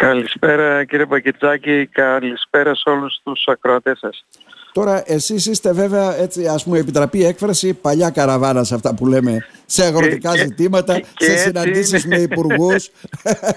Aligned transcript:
Καλησπέρα 0.00 0.84
κύριε 0.84 1.06
Πακετσάκη, 1.06 1.86
καλησπέρα 1.86 2.74
σε 2.74 2.90
όλους 2.90 3.20
τους 3.22 3.44
ακροατές 3.46 3.98
σας. 3.98 4.24
Τώρα 4.72 5.02
εσείς 5.06 5.46
είστε 5.46 5.72
βέβαια 5.72 6.16
έτσι 6.16 6.46
ας 6.46 6.64
πούμε 6.64 6.78
επιτραπεί 6.78 7.24
έκφραση 7.24 7.74
παλιά 7.74 8.10
καραβάνα 8.10 8.64
σε 8.64 8.74
αυτά 8.74 8.94
που 8.94 9.06
λέμε 9.06 9.46
σε 9.66 9.84
αγροτικά 9.84 10.36
ζητήματα, 10.36 11.00
σε 11.18 11.36
συναντήσεις 11.36 12.06
με 12.06 12.16
υπουργούς, 12.16 12.90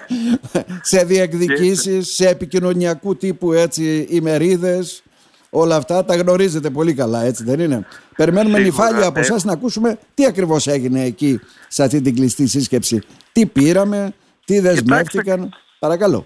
σε 0.91 1.03
διεκδικήσεις, 1.03 2.13
σε 2.13 2.29
επικοινωνιακού 2.29 3.16
τύπου 3.16 3.54
έτσι 3.54 4.07
ημερίδες. 4.10 5.04
Όλα 5.50 5.75
αυτά 5.75 6.05
τα 6.05 6.16
γνωρίζετε 6.16 6.70
πολύ 6.70 6.94
καλά 6.94 7.23
έτσι 7.23 7.44
δεν 7.44 7.60
είναι; 7.60 7.86
Περιμένουμε 8.16 8.60
νυφάλια 8.60 9.05
από 9.05 9.20
εσά 9.20 9.36
να 9.44 9.52
ακούσουμε 9.52 9.98
τι 10.14 10.25
ακριβώς 10.25 10.68
έγινε 10.68 11.04
εκεί 11.04 11.39
σε 11.68 11.84
αυτή 11.84 12.02
την 12.02 12.16
κλειστή 12.16 12.48
σύσκεψη. 12.48 13.02
Τι 13.32 13.46
πήραμε, 13.46 14.14
τι 14.46 14.60
δεσμεύτηκαν. 14.60 15.54
Παρακαλώ. 15.80 16.25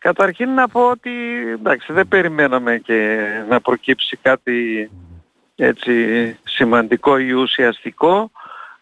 Καταρχήν 0.00 0.54
να 0.54 0.68
πω 0.68 0.90
ότι 0.90 1.10
εντάξει, 1.52 1.92
δεν 1.92 2.08
περιμέναμε 2.08 2.78
και 2.78 3.28
να 3.48 3.60
προκύψει 3.60 4.16
κάτι 4.16 4.90
έτσι 5.56 5.92
σημαντικό 6.44 7.18
ή 7.18 7.30
ουσιαστικό. 7.32 8.30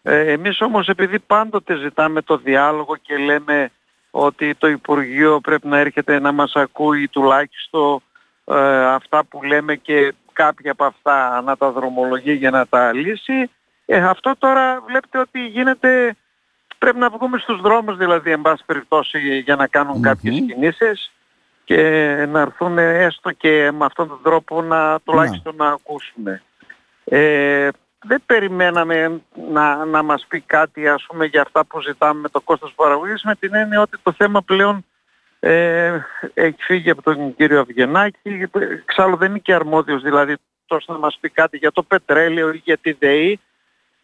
Ε, 0.01 0.31
εμείς 0.31 0.61
όμως 0.61 0.87
επειδή 0.87 1.19
πάντοτε 1.19 1.75
ζητάμε 1.77 2.21
το 2.21 2.37
διάλογο 2.37 2.95
και 2.95 3.17
λέμε 3.17 3.71
ότι 4.11 4.55
το 4.55 4.67
Υπουργείο 4.67 5.39
πρέπει 5.39 5.67
να 5.67 5.77
έρχεται 5.77 6.19
να 6.19 6.31
μας 6.31 6.55
ακούει 6.55 7.07
τουλάχιστον 7.07 8.01
ε, 8.45 8.85
αυτά 8.85 9.25
που 9.25 9.43
λέμε 9.43 9.75
και 9.75 10.13
κάποια 10.33 10.71
από 10.71 10.83
αυτά 10.83 11.41
να 11.41 11.57
τα 11.57 11.71
δρομολογεί 11.71 12.33
για 12.33 12.49
να 12.49 12.67
τα 12.67 12.93
λύσει. 12.93 13.49
Ε, 13.85 13.97
αυτό 14.03 14.35
τώρα 14.37 14.81
βλέπετε 14.87 15.17
ότι 15.17 15.45
γίνεται 15.45 16.15
Πρέπει 16.79 16.97
να 16.97 17.09
βγούμε 17.09 17.37
στους 17.37 17.61
δρόμους 17.61 17.97
δηλαδή 17.97 18.31
εν 18.31 18.41
πάση 18.41 18.63
περιπτώσει 18.65 19.39
για 19.39 19.55
να 19.55 19.67
κάνουν 19.67 20.01
κάποιες 20.01 20.35
κινήσεις 20.47 21.11
και 21.63 21.81
να 22.29 22.39
έρθουν 22.39 22.77
έστω 22.77 23.31
και 23.31 23.71
με 23.71 23.85
αυτόν 23.85 24.07
τον 24.07 24.19
τρόπο 24.23 24.61
να 24.61 24.99
τουλάχιστον 24.99 25.55
να 25.55 25.67
ακούσουμε. 25.67 26.41
Ε, 27.03 27.69
δεν 28.01 28.21
περιμέναμε 28.25 29.21
να, 29.51 29.85
να 29.85 30.03
μας 30.03 30.25
πει 30.27 30.39
κάτι 30.39 30.87
ας 30.87 31.05
πούμε 31.07 31.25
για 31.25 31.41
αυτά 31.41 31.65
που 31.65 31.81
ζητάμε 31.81 32.19
με 32.19 32.29
το 32.29 32.41
κόστος 32.41 32.73
παραγωγής 32.75 33.23
με 33.23 33.35
την 33.35 33.55
έννοια 33.55 33.81
ότι 33.81 33.97
το 34.03 34.11
θέμα 34.11 34.41
πλέον 34.41 34.85
ε, 35.39 35.99
έχει 36.33 36.63
φύγει 36.63 36.89
από 36.89 37.01
τον 37.01 37.35
κύριο 37.35 37.59
Αυγενάκη. 37.59 38.49
Εξάλλου 38.87 39.17
δεν 39.17 39.29
είναι 39.29 39.39
και 39.39 39.53
αρμόδιος 39.53 40.01
δηλαδή 40.01 40.35
τόσο 40.65 40.93
να 40.93 40.99
μας 40.99 41.17
πει 41.21 41.29
κάτι 41.29 41.57
για 41.57 41.71
το 41.71 41.83
πετρέλαιο 41.83 42.51
ή 42.51 42.61
για 42.63 42.77
τη 42.77 42.91
ΔΕΗ 42.91 43.39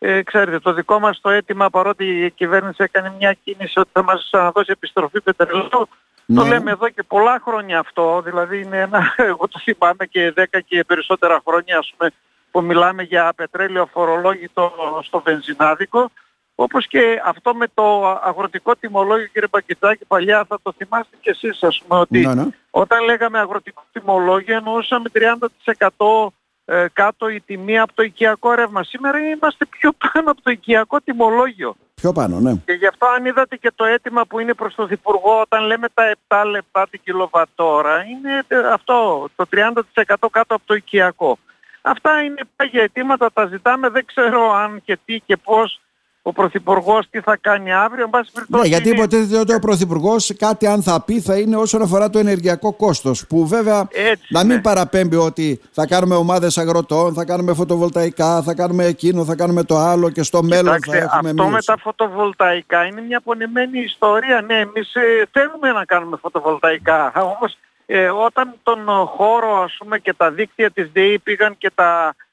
ε, 0.08 0.24
ξέρετε, 0.24 0.60
το 0.60 0.74
δικό 0.74 1.00
μας 1.00 1.20
το 1.22 1.30
αίτημα 1.30 1.70
παρότι 1.70 2.06
η 2.06 2.32
κυβέρνηση 2.32 2.84
έκανε 2.84 3.14
μια 3.18 3.34
κίνηση 3.44 3.80
ότι 3.80 3.90
θα 3.94 4.04
μας 4.04 4.30
δώσει 4.32 4.72
επιστροφή 4.72 5.22
πετρελαίου, 5.22 5.70
το 5.70 5.88
ναι. 6.26 6.48
λέμε 6.48 6.72
εδώ 6.72 6.90
και 6.90 7.04
πολλά 7.04 7.42
χρόνια 7.46 7.80
αυτό, 7.80 8.22
δηλαδή 8.26 8.62
είναι 8.62 8.80
ένα, 8.80 9.14
εγώ 9.32 9.48
το 9.48 9.60
θυμάμαι 9.60 10.06
και 10.06 10.34
10 10.38 10.44
και 10.66 10.84
περισσότερα 10.84 11.42
χρόνια 11.48 11.78
ας 11.78 11.94
πούμε, 11.98 12.12
που 12.52 12.62
μιλάμε 12.62 13.04
για 13.04 13.34
πετρέλαιο 13.36 13.86
φορολόγητο 13.86 14.72
στο 15.04 15.20
βενζινάδικο, 15.20 16.12
όπως 16.56 16.88
και 16.88 17.22
αυτό 17.26 17.56
με 17.56 17.68
το 17.74 18.08
αγροτικό 18.24 18.76
τιμολόγιο 18.76 19.28
κύριε 19.28 19.48
Μπακητάκη 19.52 20.06
παλιά 20.06 20.46
θα 20.48 20.60
το 20.64 20.74
θυμάστε 20.78 21.18
και 21.22 21.30
εσείς 21.30 21.64
ας 21.64 21.84
πούμε 21.88 22.00
ότι 22.00 22.20
ναι, 22.20 22.34
ναι. 22.34 22.46
όταν 22.70 23.04
λέγαμε 23.04 23.40
αγροτικό 23.40 23.84
τιμολόγιο 23.92 24.56
εννοούσαμε 24.56 25.10
30% 25.14 26.28
ε, 26.66 26.86
κάτω 26.94 27.30
η 27.30 27.42
τιμή 27.46 27.80
από 27.80 27.94
το 27.94 28.04
οικιακό 28.04 28.54
ρεύμα. 28.54 28.84
Σήμερα 28.84 29.20
είμαστε 29.20 29.66
πιο 29.66 29.92
πάνω 30.04 30.32
από 30.32 30.42
το 30.42 30.52
οικιακό 30.52 31.02
τιμολόγιο. 31.02 31.76
Πιο 31.96 32.12
πάνω, 32.12 32.40
ναι. 32.40 32.54
Και 32.66 32.74
γι' 32.74 32.88
αυτό 32.88 33.06
αν 33.06 33.26
είδατε 33.26 33.56
και 33.56 33.72
το 33.76 33.86
αίτημα 33.86 34.26
που 34.26 34.40
είναι 34.40 34.54
προς 34.54 34.76
τον 34.76 34.88
Υπουργό 34.92 35.42
όταν 35.42 35.64
λέμε 35.64 35.88
τα 35.94 36.16
7 36.28 36.44
λεπτά 36.50 36.88
την 36.90 37.02
κιλοβατόρα 37.04 38.04
είναι 38.04 38.44
ε, 38.48 38.58
αυτό, 38.74 39.28
το 39.36 39.46
30% 39.52 39.72
κάτω 40.06 40.56
από 40.56 40.64
το 40.66 40.74
οικιακό. 40.74 41.38
Αυτά 41.82 42.22
είναι 42.22 42.42
πάγια 42.56 42.84
αιτήματα, 42.84 43.32
τα 43.34 43.46
ζητάμε, 43.46 43.90
δεν 43.90 44.06
ξέρω 44.06 44.54
αν 44.54 44.82
και 44.86 44.98
τι 45.06 45.20
και 45.20 45.38
πώς 45.38 45.82
ο 46.28 46.32
Πρωθυπουργός 46.34 47.10
τι 47.10 47.20
θα 47.20 47.38
κάνει 47.42 47.74
αύριο. 47.74 48.10
Ναι, 48.48 48.68
γιατί 48.68 48.90
είναι... 48.90 48.98
υποτίθεται 48.98 49.40
ότι 49.40 49.54
ο 49.54 49.60
Πρωθυπουργός 49.60 50.36
κάτι 50.38 50.68
αν 50.68 50.82
θα 50.82 51.02
πει 51.02 51.20
θα 51.22 51.38
είναι 51.38 51.56
όσον 51.56 51.82
αφορά 51.82 52.10
το 52.10 52.20
ενεργειακό 52.20 52.74
κόστος. 52.74 53.28
Που 53.28 53.48
βέβαια 53.48 53.88
Έτσι, 53.92 54.26
να 54.30 54.44
μην 54.44 54.56
ναι. 54.56 54.62
παραπέμπει 54.62 55.16
ότι 55.16 55.62
θα 55.72 55.86
κάνουμε 55.88 56.16
ομάδες 56.16 56.58
αγροτών, 56.58 57.14
θα 57.14 57.26
κάνουμε 57.26 57.54
φωτοβολταϊκά, 57.54 58.42
θα 58.42 58.54
κάνουμε 58.54 58.86
εκείνο, 58.86 59.26
θα 59.26 59.36
κάνουμε 59.36 59.64
το 59.64 59.78
άλλο 59.78 60.10
και 60.10 60.24
στο 60.24 60.44
μέλλον 60.44 60.78
θα 60.86 60.98
έχουμε 60.98 61.30
Αυτό 61.30 61.48
με 61.48 61.62
τα 61.62 61.78
φωτοβολταϊκά 61.78 62.86
είναι 62.86 63.02
μια 63.02 63.22
πονεμένη 63.22 63.80
ιστορία. 63.80 64.42
Ναι, 64.42 64.60
εμείς 64.60 64.96
ε, 64.96 65.28
θέλουμε 65.32 65.72
να 65.72 65.86
κάνουμε 65.86 66.18
φωτοβολταϊκά. 66.22 67.12
Όμως 67.16 67.58
ε, 67.86 68.10
όταν 68.10 68.56
τον 68.64 68.80
χώρο 69.06 69.62
ας 69.64 69.76
πούμε 69.80 70.00
και 70.00 70.14
τα 70.14 70.32
δίκτυα 70.32 70.72
της 70.72 70.90
ΔΕΗ 70.94 71.20
πήγαν 71.20 71.58
και 71.58 71.72
τα 71.76 72.08
ε, 72.10 72.25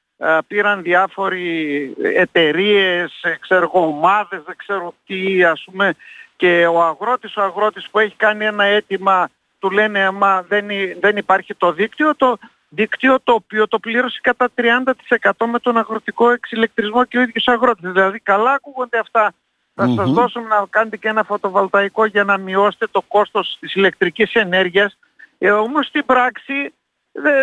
πήραν 0.47 0.83
διάφοροι 0.83 1.95
εταιρείες, 2.03 3.13
ξέρω 3.41 3.69
ομάδες, 3.73 4.43
δεν 4.47 4.57
ξέρω 4.57 4.95
τι 5.07 5.45
ας 5.45 5.63
πούμε 5.65 5.95
και 6.37 6.67
ο 6.67 6.83
αγρότης, 6.83 7.37
ο 7.37 7.43
αγρότης 7.43 7.89
που 7.91 7.99
έχει 7.99 8.15
κάνει 8.17 8.45
ένα 8.45 8.65
αίτημα 8.65 9.29
του 9.59 9.71
λένε 9.71 10.11
μα 10.11 10.43
δεν, 10.43 10.67
δεν 11.01 11.17
υπάρχει 11.17 11.55
το 11.55 11.73
δίκτυο, 11.73 12.17
το 12.17 12.39
δίκτυο 12.69 13.21
το 13.21 13.33
οποίο 13.33 13.69
το 13.69 13.79
πλήρωσε 13.79 14.19
κατά 14.23 14.49
30% 14.55 15.31
με 15.47 15.59
τον 15.59 15.77
αγροτικό 15.77 16.31
εξηλεκτρισμό 16.31 17.05
και 17.05 17.19
ο 17.19 17.21
ίδιος 17.21 17.49
αγρότης. 17.49 17.93
Δηλαδή 17.93 18.19
καλά 18.19 18.53
ακούγονται 18.53 18.99
αυτά. 18.99 19.33
Θα 19.75 19.89
σας 19.89 20.11
δώσουμε 20.11 20.49
να 20.49 20.67
κάνετε 20.71 20.97
και 20.97 21.09
ένα 21.09 21.23
φωτοβολταϊκό 21.23 22.05
για 22.05 22.25
να 22.25 22.39
μειώσετε 22.39 22.87
το 22.91 23.03
κόστος 23.09 23.57
της 23.61 23.75
ηλεκτρικής 23.75 24.33
ενέργειας. 24.33 24.99
Ε, 25.39 25.51
όμως 25.51 25.87
στην 25.87 26.05
πράξη 26.07 26.75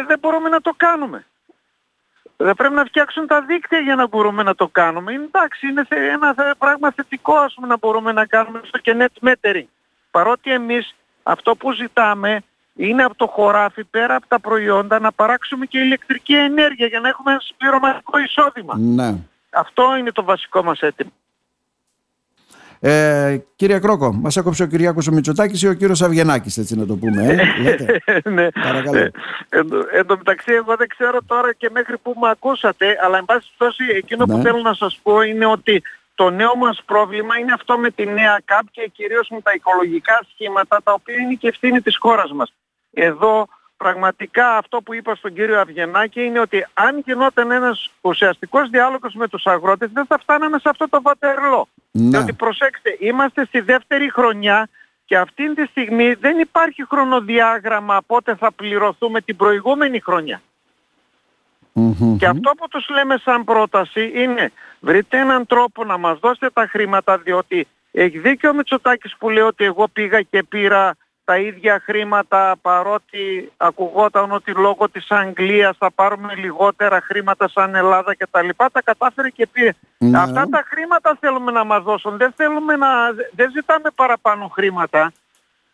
δεν 0.08 0.20
μπορούμε 0.20 0.50
να 0.50 0.62
το 0.62 0.74
κάνουμε. 0.78 1.26
Δεν 2.42 2.56
πρέπει 2.56 2.74
να 2.74 2.84
φτιάξουν 2.84 3.28
τα 3.28 3.42
δίκτυα 3.42 3.80
για 3.80 3.96
να 3.96 4.08
μπορούμε 4.08 4.44
να 4.44 4.56
το 4.56 4.68
κάνουμε. 4.68 5.12
Είναι, 5.12 5.24
εντάξει, 5.24 5.68
είναι 5.68 5.86
ένα 5.90 6.56
πράγμα 6.58 6.92
θετικό 6.92 7.36
ας 7.36 7.54
πούμε, 7.54 7.68
να 7.68 7.78
μπορούμε 7.78 8.12
να 8.12 8.26
κάνουμε 8.26 8.62
στο 8.64 8.78
και 8.78 8.96
net 9.00 9.30
metering. 9.30 9.68
Παρότι 10.12 10.52
εμείς 10.52 10.96
αυτό 11.24 11.56
που 11.56 11.72
ζητάμε 11.72 12.44
είναι 12.76 13.04
από 13.04 13.16
το 13.16 13.28
χωράφι 13.28 13.84
πέρα 13.84 14.16
από 14.16 14.28
τα 14.28 14.40
προϊόντα 14.40 15.00
να 15.00 15.12
παράξουμε 15.12 15.66
και 15.66 15.80
ηλεκτρική 15.80 16.34
ενέργεια 16.34 16.88
για 16.88 17.00
να 17.00 17.08
έχουμε 17.08 17.32
ένα 17.32 17.42
συμπληρωματικό 17.42 18.20
εισόδημα. 18.20 18.78
Ναι. 18.78 19.16
Αυτό 19.50 19.96
είναι 19.98 20.12
το 20.12 20.24
βασικό 20.24 20.64
μας 20.64 20.80
αίτημα. 20.80 21.12
Ε, 22.82 23.38
κύριε 23.56 23.80
Κρόκο, 23.80 24.14
μας 24.14 24.38
έκοψε 24.38 24.64
ο 24.64 24.66
Κυριάκος 24.66 25.08
ο 25.08 25.12
Μητσοτάκης 25.12 25.62
ή 25.62 25.68
ο 25.68 25.74
κύριος 25.74 26.02
Αυγενάκης, 26.02 26.58
έτσι 26.58 26.76
να 26.76 26.86
το 26.86 26.96
πούμε. 26.96 27.24
Ε, 28.06 28.20
ναι. 28.36 28.52
Παρακαλώ. 28.52 28.98
Ε, 28.98 29.12
εν, 29.92 30.06
τω 30.06 30.18
μεταξύ, 30.18 30.54
εγώ 30.54 30.76
δεν 30.76 30.88
ξέρω 30.88 31.20
τώρα 31.28 31.54
και 31.54 31.70
μέχρι 31.74 31.98
που 31.98 32.16
με 32.22 32.30
ακούσατε, 32.30 32.98
αλλά 33.04 33.18
εν 33.18 33.26
πάση 33.26 33.50
περιπτώσει 33.58 33.98
εκείνο 33.98 34.26
που 34.26 34.38
ναι. 34.38 34.42
θέλω 34.42 34.62
να 34.62 34.74
σας 34.74 35.00
πω 35.04 35.22
είναι 35.22 35.46
ότι 35.46 35.84
το 36.16 36.30
νέο 36.30 36.56
μας 36.56 36.82
πρόβλημα 36.86 37.38
είναι 37.38 37.54
αυτό 37.54 37.78
με 37.78 37.90
τη 37.90 38.06
νέα 38.06 38.42
ΚΑΠ 38.46 38.66
και 38.72 38.92
κυρίως 38.94 39.30
με 39.30 39.42
τα 39.42 39.52
οικολογικά 39.54 40.22
σχήματα, 40.34 40.82
τα 40.84 40.94
οποία 40.94 41.16
είναι 41.16 41.34
και 41.34 41.48
ευθύνη 41.48 41.82
της 41.82 41.98
χώρας 41.98 42.32
μας. 42.32 42.54
Εδώ 42.94 43.48
πραγματικά 43.78 44.58
αυτό 44.58 44.82
που 44.82 44.94
είπα 44.94 45.16
στον 45.16 45.34
κύριο 45.34 45.60
Αυγενάκη 45.60 46.24
είναι 46.24 46.40
ότι 46.40 46.68
αν 46.74 47.04
γινόταν 47.06 47.52
ένας 47.52 47.92
ουσιαστικός 48.02 48.70
διάλογος 48.70 49.14
με 49.14 49.28
τους 49.28 49.46
αγρότες 49.46 49.90
δεν 49.94 50.06
θα 50.06 50.18
φτάναμε 50.18 50.60
σε 50.60 50.70
αυτό 50.70 50.90
το 50.90 51.02
βατερλό. 51.02 51.68
Ναι. 51.92 52.10
Διότι 52.10 52.34
προσέξτε, 52.34 52.98
είμαστε 53.00 53.46
στη 53.46 53.60
δεύτερη 53.60 54.12
χρονιά 54.12 54.70
και 55.06 55.18
αυτή 55.18 55.54
τη 55.54 55.66
στιγμή 55.66 56.14
δεν 56.14 56.40
υπάρχει 56.40 56.86
χρονοδιάγραμμα 56.90 58.02
πότε 58.06 58.36
θα 58.36 58.52
πληρωθούμε 58.52 59.22
την 59.22 59.36
προηγούμενη 59.36 60.00
Και 62.18 62.26
αυτό 62.26 62.52
που 62.58 62.68
τους 62.68 62.90
λέμε 62.90 63.18
σαν 63.18 63.44
πρόταση 63.44 64.12
είναι 64.16 64.52
βρείτε 64.80 65.18
έναν 65.18 65.46
τρόπο 65.46 65.84
να 65.84 65.98
μας 65.98 66.20
δώσετε 66.20 66.50
τα 66.54 66.68
χρήματα 66.68 67.18
διότι 67.18 67.68
έχει 67.92 68.20
δίκιο 68.20 68.50
ο 68.50 68.54
Μητσοτάκης 68.54 69.16
που 69.18 69.30
λέει 69.30 69.44
ότι 69.44 69.64
εγώ 69.64 69.88
πήγα 69.88 70.22
και 70.22 70.44
πήρα 70.44 70.96
τα 71.30 71.38
ίδια 71.38 71.82
χρήματα 71.86 72.56
παρότι 72.62 73.52
ακουγόταν 73.58 74.32
ότι 74.32 74.52
λόγω 74.52 74.90
της 74.90 75.12
Αγγλίας 75.12 75.78
θα 75.78 75.92
πάρουμε 75.92 76.36
λιγότερα 76.36 77.02
χρήματα 77.02 77.48
σαν 77.48 77.76
Ελλάδα 77.76 78.14
και 78.14 78.28
τα 78.32 78.42
λοιπά, 78.42 78.70
τα 78.72 78.82
κατάφερε 78.82 79.30
και 79.30 79.48
πήρε. 79.48 79.72
Ναι. 79.98 80.18
Αυτά 80.20 80.48
τα 80.50 80.64
χρήματα 80.66 81.18
θέλουμε 81.20 81.52
να 81.52 81.64
μας 81.64 81.84
δώσουν. 81.84 82.18
Δεν 82.18 82.34
θέλουμε 82.36 82.76
να... 82.76 82.88
δεν 83.32 83.52
ζητάμε 83.52 83.90
παραπάνω 83.96 84.48
χρήματα, 84.48 85.12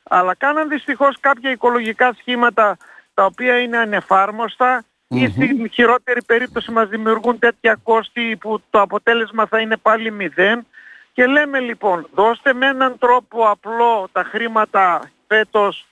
αλλά 0.04 0.36
κάναν 0.36 0.70
δυστυχώς 0.70 1.18
κάποια 1.20 1.52
οικολογικά 1.52 2.14
σχήματα 2.20 2.78
τα 3.14 3.26
οποία 3.26 3.60
είναι 3.60 3.78
ανεφάρμοστα 3.78 4.84
ή 5.08 5.28
στην 5.28 5.70
χειρότερη 5.70 6.22
περίπτωση 6.24 6.72
μας 6.72 6.88
δημιουργούν 6.90 7.40
τέτοια 7.40 7.80
κόστη 7.84 8.38
που 8.40 8.62
το 8.70 8.82
αποτέλεσμα 8.82 9.46
θα 9.46 9.60
είναι 9.60 9.78
πάλι 9.78 10.12
μηδέν. 10.12 10.66
Και 11.14 11.26
λέμε 11.26 11.60
λοιπόν, 11.60 12.08
δώστε 12.14 12.54
με 12.54 12.68
έναν 12.68 12.96
τρόπο 13.00 13.50
απλό 13.50 14.08
τα 14.12 14.24
χρήματα 14.24 15.10
φέτος, 15.28 15.86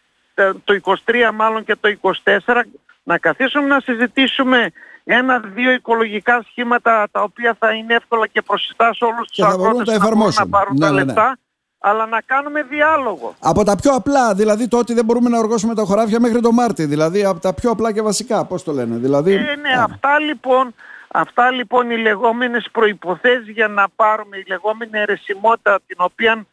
το 0.63 0.79
23 1.05 1.31
μάλλον 1.33 1.63
και 1.63 1.75
το 1.75 1.89
24, 2.01 2.63
να 3.03 3.17
καθίσουμε 3.17 3.67
να 3.67 3.79
συζητήσουμε 3.79 4.71
ένα-δύο 5.03 5.71
οικολογικά 5.71 6.45
σχήματα 6.49 7.07
τα 7.11 7.21
οποία 7.21 7.55
θα 7.59 7.73
είναι 7.73 7.93
εύκολα 7.93 8.27
και 8.27 8.41
προσιτά 8.41 8.93
σε 8.93 9.05
όλους 9.05 9.27
τους 9.27 9.45
αγρότες 9.45 9.99
να, 9.99 10.43
να 10.43 10.47
πάρουν 10.47 10.73
ναι, 10.73 10.79
τα 10.79 10.91
ναι, 10.91 10.99
ναι. 10.99 11.03
λεπτά. 11.05 11.37
αλλά 11.79 12.05
να 12.05 12.21
κάνουμε 12.25 12.63
διάλογο. 12.63 13.35
Από 13.39 13.63
τα 13.63 13.75
πιο 13.75 13.91
απλά, 13.91 14.33
δηλαδή 14.33 14.67
το 14.67 14.77
ότι 14.77 14.93
δεν 14.93 15.05
μπορούμε 15.05 15.29
να 15.29 15.39
οργώσουμε 15.39 15.75
τα 15.75 15.83
χωράφια 15.83 16.19
μέχρι 16.19 16.41
το 16.41 16.51
Μάρτι, 16.51 16.85
δηλαδή 16.85 17.25
από 17.25 17.39
τα 17.39 17.53
πιο 17.53 17.71
απλά 17.71 17.91
και 17.91 18.01
βασικά, 18.01 18.45
πώς 18.45 18.63
το 18.63 18.71
λένε. 18.71 18.95
Δηλαδή... 18.95 19.33
Ε, 19.33 19.55
ναι, 19.55 19.73
αυτά 19.79 20.19
λοιπόν, 20.19 20.73
αυτά 21.07 21.51
λοιπόν 21.51 21.89
οι 21.89 21.97
λεγόμενες 21.97 22.67
προϋποθέσεις 22.71 23.49
για 23.49 23.67
να 23.67 23.89
πάρουμε 23.95 24.37
η 24.37 24.43
λεγόμενη 24.47 24.91
αιρεσιμότητα 24.93 25.79
την 25.87 25.97
οποία 25.99 26.45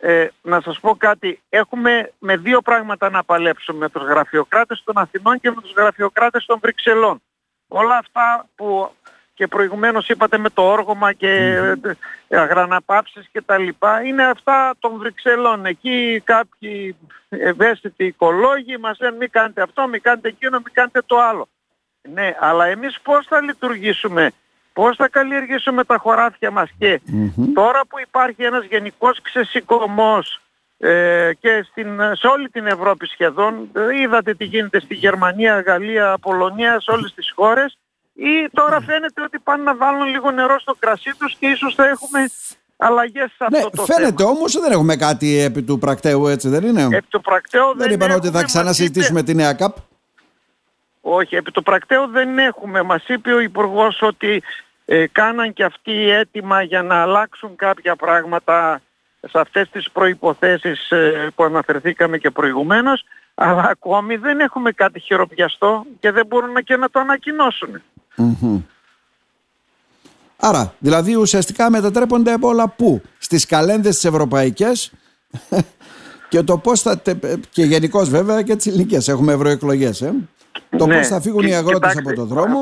ε, 0.00 0.26
να 0.42 0.60
σας 0.60 0.80
πω 0.80 0.96
κάτι, 0.96 1.40
έχουμε 1.48 2.12
με 2.18 2.36
δύο 2.36 2.60
πράγματα 2.60 3.10
να 3.10 3.24
παλέψουμε 3.24 3.78
με 3.78 3.88
τους 3.88 4.02
γραφειοκράτες 4.02 4.82
των 4.84 4.98
Αθηνών 4.98 5.40
και 5.40 5.50
με 5.50 5.60
τους 5.60 5.72
γραφειοκράτες 5.76 6.44
των 6.44 6.58
Βρυξελών. 6.62 7.22
Όλα 7.68 7.96
αυτά 7.96 8.48
που 8.54 8.90
και 9.34 9.46
προηγουμένως 9.46 10.08
είπατε 10.08 10.38
με 10.38 10.50
το 10.50 10.62
όργωμα 10.62 11.12
και 11.12 11.60
mm 11.84 11.90
αγραναπαύσεις 12.30 13.28
και 13.32 13.42
τα 13.42 13.58
λοιπά, 13.58 14.02
είναι 14.02 14.24
αυτά 14.24 14.74
των 14.78 14.98
Βρυξελών. 14.98 15.66
Εκεί 15.66 16.22
κάποιοι 16.24 16.96
ευαίσθητοι 17.28 18.04
οικολόγοι 18.04 18.76
μας 18.76 18.98
λένε 19.00 19.16
μη 19.16 19.26
κάνετε 19.28 19.62
αυτό, 19.62 19.86
μη 19.86 19.98
κάνετε 19.98 20.28
εκείνο, 20.28 20.58
μη 20.58 20.70
κάνετε 20.72 21.02
το 21.06 21.20
άλλο. 21.20 21.48
Ναι, 22.12 22.36
αλλά 22.40 22.66
εμείς 22.66 23.00
πώς 23.00 23.26
θα 23.26 23.40
λειτουργήσουμε, 23.40 24.32
πώς 24.76 24.96
θα 24.96 25.08
καλλιεργήσουμε 25.08 25.84
τα 25.84 25.96
χωράφια 25.98 26.50
μας; 26.50 26.68
Και 26.78 27.00
τώρα 27.54 27.80
που 27.88 27.96
υπάρχει 28.08 28.42
ένας 28.42 28.64
γενικός 28.64 29.20
ξεσηκωμός 29.22 30.40
ε, 30.78 31.30
και 31.40 31.66
στην, 31.70 31.88
σε 32.12 32.26
όλη 32.26 32.48
την 32.48 32.66
Ευρώπη 32.66 33.06
σχεδόν, 33.06 33.70
είδατε 34.02 34.34
τι 34.34 34.44
γίνεται 34.44 34.80
στη 34.80 34.94
Γερμανία, 34.94 35.60
Γαλλία, 35.60 36.16
Πολωνία, 36.20 36.80
σε 36.80 36.90
όλες 36.90 37.14
τις 37.14 37.32
χώρες, 37.34 37.78
ή 38.14 38.48
τώρα 38.52 38.80
φαίνεται 38.80 39.22
ότι 39.22 39.38
πάνε 39.38 39.62
να 39.62 39.76
βάλουν 39.76 40.06
λίγο 40.06 40.30
νερό 40.30 40.60
στο 40.60 40.74
κρασί 40.78 41.12
τους 41.18 41.36
και 41.38 41.46
ίσως 41.46 41.74
θα 41.74 41.88
έχουμε 41.88 42.20
αλλαγές 42.76 43.30
σε 43.36 43.44
αυτό 43.44 43.58
ναι, 43.58 43.70
το 43.76 43.84
φαίνεται 43.84 44.14
θέμα. 44.22 44.30
όμως 44.30 44.60
δεν 44.60 44.72
έχουμε 44.72 44.96
κάτι 44.96 45.38
επί 45.38 45.62
του 45.62 45.78
πρακτέου 45.78 46.26
έτσι 46.26 46.48
δεν 46.48 46.64
είναι; 46.64 46.82
Επί 46.82 47.06
του 47.08 47.20
πρακτέου 47.20 47.66
δεν, 47.66 47.76
δεν 47.76 47.90
είπαν 47.90 48.10
ότι 48.10 48.26
έχουμε, 48.26 48.40
θα 48.40 48.46
ξανασυζητήσουμε 48.46 49.22
τη 49.22 49.34
νέα 49.34 49.52
ΚΑΠ. 49.52 49.76
Όχι, 51.08 51.36
επί 51.36 51.50
του 51.50 51.62
πρακτέου 51.62 52.06
δεν 52.06 52.38
έχουμε. 52.38 52.82
Μας 52.82 53.04
είπε 53.06 53.32
ο 53.32 53.40
Υπουργός 53.40 53.98
ότι 54.02 54.42
ε, 54.88 55.06
κάναν 55.06 55.52
και 55.52 55.64
αυτοί 55.64 56.10
έτοιμα 56.10 56.62
για 56.62 56.82
να 56.82 57.02
αλλάξουν 57.02 57.56
κάποια 57.56 57.96
πράγματα 57.96 58.80
σε 59.20 59.38
αυτές 59.38 59.68
τις 59.70 59.90
προϋποθέσεις 59.90 60.90
ε, 60.90 61.28
που 61.34 61.44
αναφερθήκαμε 61.44 62.18
και 62.18 62.30
προηγουμένως, 62.30 63.04
αλλά 63.34 63.62
ακόμη 63.62 64.16
δεν 64.16 64.40
έχουμε 64.40 64.72
κάτι 64.72 65.00
χειροπιαστό 65.00 65.84
και 66.00 66.10
δεν 66.10 66.26
μπορούν 66.26 66.54
και 66.64 66.76
να 66.76 66.90
το 66.90 67.00
ανακοινώσουν. 67.00 67.82
Άρα, 70.36 70.74
δηλαδή 70.78 71.14
ουσιαστικά 71.14 71.70
μετατρέπονται 71.70 72.32
από 72.32 72.48
όλα 72.48 72.68
πού; 72.68 73.02
Στις 73.18 73.46
καλένδες 73.46 73.94
τις 73.94 74.04
ευρωπαϊκές 74.04 74.92
και 76.28 76.42
το 76.42 76.58
πώς 76.58 76.82
θα... 76.82 77.00
και 77.50 77.62
γενικώς 77.62 78.08
βέβαια 78.08 78.42
και 78.42 78.56
τις 78.56 78.66
ελληνικές. 78.66 79.08
Έχουμε 79.08 79.32
ευρωεκλογές. 79.32 80.00
Ε; 80.02 80.14
Το 80.76 80.86
Ναι, 80.86 80.98
πώς 80.98 81.06
θα 81.08 81.20
φύγουν 81.20 81.40
και- 81.40 81.48
οι 81.48 81.54
αγρότες 81.54 81.92
κοιτάξτε, 81.94 82.00
από 82.00 82.14
το 82.14 82.24
δρόμο 82.24 82.58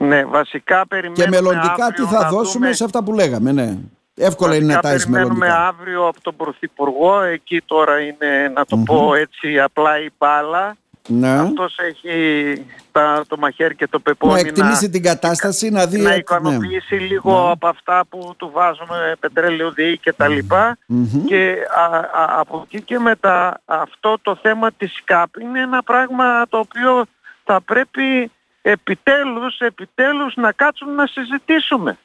Ναι, 0.00 0.24
βασικά 0.24 0.86
περιμένουμε 0.86 1.24
και 1.24 1.28
μελλοντικά 1.30 1.74
τι 1.74 1.82
αύριο 1.82 2.06
θα 2.06 2.22
να 2.22 2.28
δώσουμε 2.28 2.58
δούμε- 2.64 2.74
σε 2.76 2.84
αυτά 2.84 3.02
που 3.04 3.12
λέγαμε. 3.12 3.52
Ναι. 3.52 3.76
Εύκολα 4.16 4.54
είναι 4.54 4.64
να 4.64 4.72
Βασικά 4.72 4.88
τάεις 4.88 5.02
περιμένουμε 5.04 5.38
μελλοντικά. 5.38 5.66
αύριο 5.66 6.06
από 6.06 6.20
τον 6.20 6.36
Πρωθυπουργό, 6.36 7.20
εκεί 7.20 7.62
τώρα 7.66 8.00
είναι 8.00 8.48
να 8.54 8.64
το 8.64 8.76
πω 8.76 9.14
έτσι 9.14 9.60
απλά 9.60 9.98
η 10.00 10.08
μπάλα. 10.18 10.76
Ναι. 11.08 11.28
Αυτός 11.30 11.76
έχει 11.78 12.66
τα, 12.92 13.24
το 13.28 13.36
μαχαίρι 13.36 13.74
και 13.76 13.86
το 13.88 13.96
Να 13.96 14.02
πεπόνι 14.02 14.40
εκτιμήσει 14.40 14.90
την 14.90 15.02
κατάσταση, 15.02 15.70
να 15.70 15.86
δει... 15.86 15.98
να 16.00 16.08
ναι. 16.08 16.14
ικανοποιήσει 16.14 16.94
λίγο 16.94 17.50
από 17.50 17.68
αυτά 17.68 18.04
που 18.08 18.34
του 18.36 18.50
βάζουμε 18.54 19.14
πετρέλαιο 19.20 19.72
ΔΕΗ 19.72 19.98
και 19.98 20.12
τα 20.12 20.28
λοιπα 20.28 20.78
Μμμ. 20.86 21.24
και 21.24 21.56
α, 21.78 21.96
α, 21.96 22.40
από 22.40 22.62
εκεί 22.66 22.82
και 22.82 22.98
μετά 22.98 23.60
αυτό 23.64 24.16
το 24.22 24.38
θέμα 24.42 24.72
της 24.72 25.00
ΚΑΠ 25.04 25.36
είναι 25.40 25.60
ένα 25.60 25.82
πράγμα 25.82 26.46
το 26.48 26.58
οποίο 26.58 27.04
θα 27.44 27.60
πρέπει 27.60 28.30
επιτέλους, 28.66 29.58
επιτέλους 29.58 30.34
να 30.36 30.52
κάτσουμε 30.52 30.92
να 30.92 31.06
συζητήσουμε. 31.06 31.98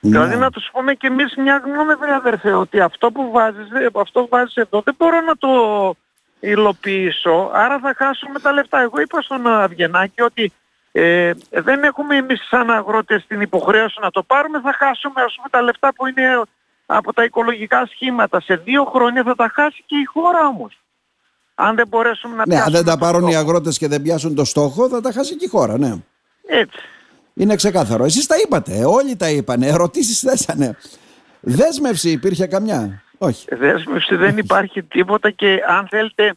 Ναι. 0.00 0.10
Δηλαδή 0.10 0.36
να 0.36 0.50
τους 0.50 0.68
πούμε 0.72 0.94
και 0.94 1.06
εμείς 1.06 1.34
μια 1.36 1.62
γνώμη 1.64 1.94
βρε 1.94 2.14
αδερφέ 2.14 2.52
ότι 2.52 2.80
αυτό 2.80 3.10
που 3.10 3.30
βάζεις, 3.30 3.70
ε, 3.70 3.88
αυτό 3.94 4.20
που 4.20 4.28
βάζεις 4.28 4.56
εδώ 4.56 4.80
δεν 4.80 4.94
μπορώ 4.98 5.20
να 5.20 5.36
το 5.36 5.48
υλοποιήσω 6.40 7.50
άρα 7.52 7.78
θα 7.78 7.94
χάσουμε 7.96 8.38
τα 8.38 8.52
λεφτά. 8.52 8.80
Εγώ 8.80 9.00
είπα 9.00 9.20
στον 9.20 9.46
Αυγενάκη 9.46 10.22
ότι 10.22 10.52
ε, 10.92 11.32
δεν 11.50 11.82
έχουμε 11.82 12.16
εμείς 12.16 12.46
σαν 12.48 12.70
αγρότες 12.70 13.26
την 13.26 13.40
υποχρέωση 13.40 13.98
να 14.00 14.10
το 14.10 14.22
πάρουμε, 14.22 14.60
θα 14.60 14.72
χάσουμε 14.72 15.22
ας 15.22 15.34
πούμε 15.34 15.48
τα 15.50 15.62
λεφτά 15.62 15.94
που 15.94 16.06
είναι 16.06 16.42
από 16.86 17.12
τα 17.12 17.24
οικολογικά 17.24 17.86
σχήματα. 17.86 18.40
Σε 18.40 18.56
δύο 18.56 18.84
χρόνια 18.84 19.22
θα 19.22 19.34
τα 19.34 19.50
χάσει 19.54 19.82
και 19.86 19.96
η 19.96 20.04
χώρα 20.04 20.46
όμως. 20.46 20.81
Αν 21.54 21.74
δεν 21.76 21.88
μπορέσουμε 21.88 22.36
να 22.36 22.42
Ναι, 22.46 22.54
αν 22.54 22.60
πιάσουμε 22.60 22.76
δεν 22.76 22.86
τα 22.86 22.92
το 22.92 22.98
πάρουν 22.98 23.28
οι 23.28 23.32
στόχο. 23.32 23.46
αγρότες 23.46 23.78
και 23.78 23.88
δεν 23.88 24.02
πιάσουν 24.02 24.34
το 24.34 24.44
στόχο, 24.44 24.88
θα 24.88 25.00
τα 25.00 25.12
χάσει 25.12 25.36
και 25.36 25.44
η 25.44 25.48
χώρα, 25.48 25.78
ναι. 25.78 25.94
Έτσι. 26.46 26.78
Είναι 27.34 27.54
ξεκάθαρο. 27.56 28.04
Εσείς 28.04 28.26
τα 28.26 28.34
είπατε, 28.44 28.84
όλοι 28.84 29.16
τα 29.16 29.30
είπανε, 29.30 29.66
ερωτήσεις 29.66 30.18
θέσανε. 30.20 30.76
Δέσμευση 31.40 32.10
υπήρχε 32.10 32.46
καμιά; 32.46 33.02
Όχι. 33.18 33.46
Δέσμευση 33.54 34.16
δεν 34.16 34.38
υπάρχει 34.38 34.82
τίποτα 34.82 35.30
και 35.30 35.62
αν 35.68 35.86
θέλετε 35.90 36.34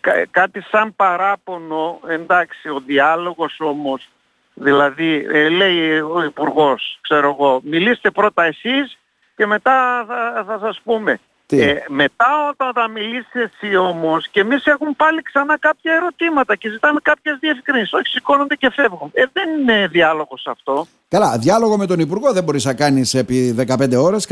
κα- 0.00 0.26
κάτι 0.30 0.60
σαν 0.62 0.94
παράπονο, 0.96 2.00
εντάξει, 2.08 2.68
ο 2.68 2.82
διάλογος 2.86 3.56
όμως, 3.60 4.08
δηλαδή 4.54 5.26
ε, 5.32 5.48
λέει 5.48 6.00
ο 6.00 6.22
Υπουργός, 6.24 6.98
ξέρω 7.00 7.28
εγώ, 7.38 7.60
μιλήστε 7.64 8.10
πρώτα 8.10 8.44
εσείς 8.44 8.98
και 9.36 9.46
μετά 9.46 10.04
θα, 10.08 10.44
θα 10.46 10.58
σας 10.58 10.80
πούμε. 10.84 11.20
Τι; 11.46 11.60
Ε, 11.60 11.84
μετά 11.88 12.26
όταν 12.50 12.72
θα 12.74 12.88
μιλήσεις 12.88 13.34
εσύ 13.34 13.76
όμως 13.76 14.28
και 14.28 14.40
εμείς 14.40 14.66
έχουμε 14.66 14.92
πάλι 14.96 15.22
ξανά 15.22 15.58
κάποια 15.58 15.94
ερωτήματα 15.94 16.56
και 16.56 16.70
ζητάμε 16.70 17.00
κάποιες 17.02 17.36
διευκρινήσεις. 17.40 17.92
Όχι, 17.92 18.06
σηκώνονται 18.06 18.54
και 18.54 18.70
φεύγουν. 18.70 19.10
Ε, 19.12 19.24
δεν 19.32 19.60
είναι 19.60 19.86
διάλογος 19.86 20.46
αυτό. 20.46 20.86
Καλά, 21.08 21.38
διάλογο 21.38 21.76
με 21.76 21.86
τον 21.86 21.98
Υπουργό 21.98 22.32
δεν 22.32 22.44
μπορείς 22.44 22.64
να 22.64 22.74
κάνεις 22.74 23.14
επί 23.14 23.52
15 23.52 23.96
ώρες. 23.96 24.26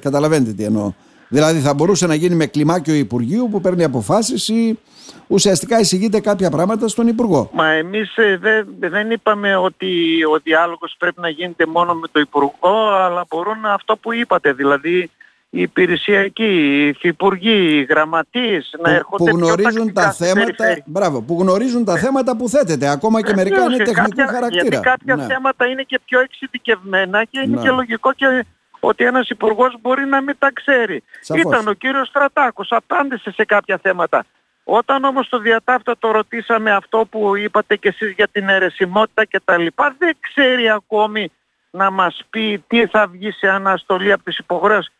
Καταλαβαίνετε 0.00 0.52
τι 0.52 0.64
εννοώ. 0.64 0.92
Δηλαδή 1.28 1.60
θα 1.60 1.74
μπορούσε 1.74 2.06
να 2.06 2.14
γίνει 2.14 2.34
με 2.34 2.46
κλιμάκιο 2.46 2.94
Υπουργείου 2.94 3.48
που 3.50 3.60
παίρνει 3.60 3.84
αποφάσεις 3.84 4.48
ή 4.48 4.78
ουσιαστικά 5.26 5.78
εισηγείται 5.78 6.20
κάποια 6.20 6.50
πράγματα 6.50 6.88
στον 6.88 7.06
Υπουργό. 7.06 7.50
Μα 7.52 7.70
εμείς 7.70 8.16
ε, 8.16 8.36
δεν, 8.36 8.66
δεν 8.78 9.10
είπαμε 9.10 9.56
ότι 9.56 10.24
ο 10.34 10.38
διάλογος 10.42 10.94
πρέπει 10.98 11.20
να 11.20 11.28
γίνεται 11.28 11.66
μόνο 11.66 11.94
με 11.94 12.06
το 12.12 12.20
Υπουργό, 12.20 12.90
αλλά 12.90 13.24
μπορούν 13.28 13.64
αυτό 13.64 13.96
που 13.96 14.12
είπατε, 14.12 14.52
δηλαδή 14.52 15.10
οι 15.50 15.60
υπηρεσιακοί, 15.60 16.44
οι 16.44 16.88
υφυπουργοί, 16.88 17.78
οι 17.78 17.82
γραμματείς 17.82 18.70
να 18.78 18.88
Που, 18.88 18.94
έρχονται 18.94 19.30
που 19.30 19.36
πιο 19.36 19.46
γνωρίζουν 19.46 19.72
τακτικά 19.92 20.02
τα 20.02 20.10
στην 20.12 20.26
θέματα, 20.26 20.44
περιφέρεια. 20.44 20.82
μπράβο, 20.86 21.20
που 21.22 21.36
γνωρίζουν 21.40 21.84
τα 21.84 21.96
θέματα 21.98 22.36
που 22.36 22.48
θέτεται. 22.48 22.88
Ακόμα 22.88 23.22
και 23.22 23.32
μερικά 23.34 23.54
Βεβαίως, 23.56 23.74
είναι 23.74 23.84
και 23.84 23.90
τεχνικού 23.90 24.16
κάποια- 24.16 24.32
χαρακτήρα. 24.34 24.62
Γιατί 24.68 24.80
κάποια 24.88 25.16
Ναι. 25.16 25.24
θέματα 25.26 25.66
είναι 25.66 25.82
και 25.82 26.00
πιο 26.04 26.20
εξειδικευμένα 26.20 27.24
και 27.24 27.40
είναι 27.44 27.56
Ναι. 27.56 27.62
και 27.62 27.70
λογικό 27.70 28.12
και 28.12 28.44
ότι 28.80 29.04
ένας 29.04 29.28
υπουργός 29.28 29.76
μπορεί 29.80 30.04
να 30.06 30.20
μην 30.20 30.34
τα 30.38 30.50
ξέρει. 30.52 31.02
Σαφώς. 31.20 31.42
Ήταν 31.52 31.68
ο 31.68 31.72
κύριος 31.72 32.08
Στρατάκος, 32.08 32.68
απάντησε 32.72 33.30
σε 33.30 33.44
κάποια 33.44 33.78
θέματα. 33.82 34.24
Όταν 34.64 35.04
όμως 35.04 35.28
το 35.28 35.38
διατάφτα 35.38 35.94
το 35.98 36.10
ρωτήσαμε 36.10 36.72
αυτό 36.72 37.06
που 37.10 37.36
είπατε 37.36 37.76
και 37.76 37.88
εσείς 37.88 38.12
για 38.12 38.28
την 38.28 38.48
αιρεσιμότητα 38.48 39.24
και 39.24 39.40
τα 39.44 39.58
λοιπά, 39.58 39.94
δεν 39.98 40.16
ξέρει 40.20 40.70
ακόμη 40.70 41.30
να 41.70 41.90
μας 41.90 42.20
πει 42.30 42.64
τι 42.66 42.86
θα 42.86 43.06
βγει 43.06 43.30
σε 43.30 43.48
αναστολή 43.48 44.12
από 44.12 44.22
τις 44.24 44.38
υποχρέωσεις. 44.38 44.92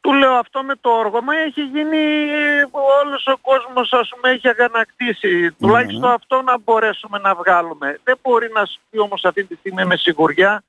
Του 0.00 0.12
λέω 0.12 0.32
αυτό 0.32 0.62
με 0.62 0.74
το 0.80 0.90
όργωμα 0.90 1.34
έχει 1.46 1.62
γίνει 1.62 1.96
ε, 1.96 2.66
όλος 3.02 3.26
ο 3.26 3.38
κόσμος 3.40 3.92
ας 3.92 4.08
πούμε 4.08 4.32
έχει 4.34 4.48
αγανακτήσει. 4.48 5.52
Τουλάχιστον 5.52 6.10
αυτό 6.10 6.42
να 6.42 6.58
μπορέσουμε 6.58 7.18
να 7.18 7.34
βγάλουμε. 7.34 8.00
Δεν 8.04 8.18
μπορεί 8.22 8.50
να 8.52 8.64
σου 8.64 8.80
πει 8.90 8.98
όμως 8.98 9.24
αυτή 9.24 9.44
τη 9.44 9.54
στιγμή 9.54 9.84
με 9.84 9.96
σιγουριά 9.96 10.62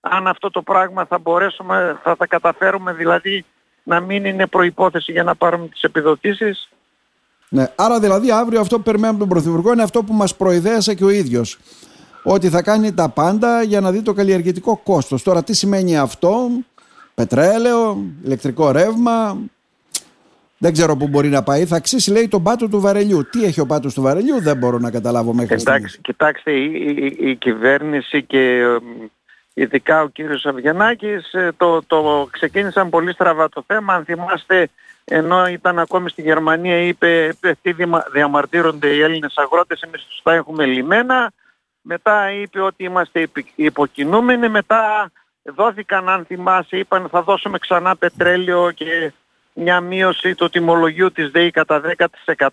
αν 0.00 0.26
αυτό 0.26 0.50
το 0.50 0.62
πράγμα 0.62 1.04
θα 1.04 1.18
μπορέσουμε, 1.18 1.98
θα 2.02 2.16
τα 2.16 2.26
καταφέρουμε 2.26 2.92
δηλαδή 2.92 3.44
να 3.82 4.00
μην 4.00 4.24
είναι 4.24 4.46
προϋπόθεση 4.46 5.12
για 5.12 5.22
να 5.22 5.34
πάρουμε 5.34 5.68
τις 5.68 5.82
επιδοτήσεις. 5.82 6.68
Ναι. 7.48 7.72
Άρα 7.76 8.00
δηλαδή 8.00 8.30
αύριο 8.30 8.60
αυτό 8.60 8.76
που 8.76 8.82
περιμένουμε 8.82 9.18
από 9.18 9.28
τον 9.28 9.28
Πρωθυπουργό 9.28 9.72
είναι 9.72 9.82
αυτό 9.82 10.02
που 10.02 10.12
μας 10.12 10.36
προειδέασε 10.36 10.94
και 10.94 11.04
ο 11.04 11.08
ίδιος. 11.08 11.58
Ότι 12.22 12.48
θα 12.48 12.62
κάνει 12.62 12.94
τα 12.94 13.08
πάντα 13.08 13.62
για 13.62 13.80
να 13.80 13.90
δει 13.90 14.02
το 14.02 14.12
καλλιεργητικό 14.12 14.76
κόστος. 14.76 15.22
Τώρα 15.22 15.42
τι 15.42 15.54
σημαίνει 15.54 15.98
αυτό, 15.98 16.48
πετρέλαιο, 17.22 18.04
ηλεκτρικό 18.24 18.70
ρεύμα, 18.70 19.36
δεν 20.58 20.72
ξέρω 20.72 20.96
πού 20.96 21.08
μπορεί 21.08 21.28
να 21.28 21.42
πάει. 21.42 21.66
Θα 21.66 21.76
αξίσει 21.76 22.10
λέει 22.12 22.28
τον 22.28 22.42
πάτο 22.42 22.68
του 22.68 22.80
βαρελιού. 22.80 23.28
Τι 23.30 23.44
έχει 23.44 23.60
ο 23.60 23.66
πάτος 23.66 23.94
του 23.94 24.02
βαρελιού 24.02 24.40
δεν 24.40 24.56
μπορώ 24.56 24.78
να 24.78 24.90
καταλάβω 24.90 25.32
μέχρι 25.32 25.58
στιγμής. 25.58 25.78
Εντάξει, 25.78 25.98
κοιτάξτε 26.00 26.50
η, 26.52 26.64
η- 26.96 27.28
η 27.30 27.34
κυβέρνηση 27.36 28.22
και 28.22 28.38
ε, 28.38 28.76
ειδικά 29.54 30.02
ο 30.02 30.08
κύριος 30.08 30.46
Αυγενάκης 30.46 31.32
ε, 31.32 31.52
το, 31.56 31.82
το 31.86 32.28
ξεκίνησαν 32.30 32.88
πολύ 32.90 33.12
στραβά 33.12 33.48
το 33.48 33.64
θέμα. 33.66 33.94
Αν 33.94 34.04
θυμάστε 34.04 34.68
ενώ 35.04 35.46
ήταν 35.46 35.78
ακόμη 35.78 36.10
στη 36.10 36.22
Γερμανία 36.22 36.78
είπε 36.78 37.36
«Ε, 37.40 37.52
τι 37.62 37.72
διμα- 37.72 38.06
διαμαρτύρονται 38.12 38.88
οι 38.88 39.00
Έλληνες 39.00 39.32
αγρότες 39.36 39.80
εμείς 39.80 40.04
τους 40.04 40.20
τα 40.22 40.32
έχουμε 40.34 40.64
λιμένα. 40.66 41.32
Μετά 41.80 42.32
είπε 42.32 42.60
ότι 42.60 42.84
είμαστε 42.84 43.20
υπη- 43.20 43.52
υποκινούμενοι. 43.54 44.48
Μετά 44.48 45.10
δόθηκαν 45.54 46.08
αν 46.08 46.24
θυμάσαι, 46.24 46.76
είπαν 46.76 47.08
θα 47.10 47.22
δώσουμε 47.22 47.58
ξανά 47.58 47.96
πετρέλαιο 47.96 48.70
και 48.70 49.12
μια 49.52 49.80
μείωση 49.80 50.34
του 50.34 50.48
τιμολογίου 50.48 51.12
της 51.12 51.30
ΔΕΗ 51.30 51.50
κατά 51.50 51.80
10%. 51.98 52.46